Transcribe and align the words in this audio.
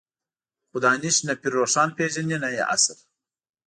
خو 0.69 0.77
دانش 0.83 1.17
نه 1.27 1.33
پير 1.41 1.51
روښان 1.59 1.89
پېژني 1.97 2.37
نه 2.43 2.49
يې 2.55 2.61
عصر. 2.73 2.97